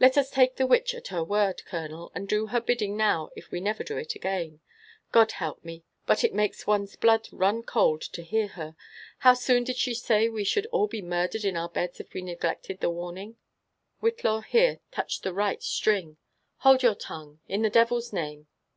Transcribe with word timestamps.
Let 0.00 0.16
us 0.18 0.32
take 0.32 0.56
the 0.56 0.66
witch 0.66 0.96
at 0.96 1.08
her 1.14 1.22
word, 1.22 1.62
colonel, 1.64 2.10
and 2.12 2.28
do 2.28 2.48
her 2.48 2.60
bidding 2.60 2.96
now 2.96 3.30
if 3.36 3.52
we 3.52 3.60
never 3.60 3.84
do 3.84 3.96
it 3.98 4.16
again. 4.16 4.58
God 5.12 5.30
help 5.30 5.64
me! 5.64 5.84
but 6.06 6.24
it 6.24 6.34
makes 6.34 6.66
one's 6.66 6.96
blood 6.96 7.28
run 7.30 7.62
cold 7.62 8.00
to 8.02 8.24
hear 8.24 8.48
her! 8.48 8.74
How 9.18 9.34
soon 9.34 9.62
did 9.62 9.76
she 9.76 9.94
say 9.94 10.28
we 10.28 10.42
should 10.42 10.66
all 10.72 10.88
be 10.88 11.00
murdered 11.02 11.44
in 11.44 11.56
our 11.56 11.68
beds 11.68 12.00
if 12.00 12.12
we 12.12 12.20
neglected 12.22 12.80
the 12.80 12.90
warning?"' 12.90 13.36
Whitlaw 14.02 14.40
here 14.42 14.80
touched 14.90 15.22
the 15.22 15.32
right 15.32 15.60
siring.'' 15.60 16.16
Hold 16.64 16.82
your 16.82 16.96
tongue, 16.96 17.38
in 17.46 17.62
the 17.62 17.70
devil's 17.70 18.12
name 18.12 18.48